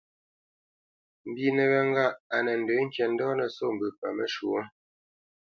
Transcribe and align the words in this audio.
Mbínə 1.29 1.63
wé 1.71 1.79
ŋgâʼ 1.89 2.15
á 2.35 2.37
nə́ 2.45 2.55
ndə̂ 2.61 2.75
ŋkǐ 2.85 3.03
ndo 3.11 3.27
nə́ 3.37 3.49
sô 3.55 3.65
mbə 3.73 3.87
paməshwɔ̌. 3.99 4.61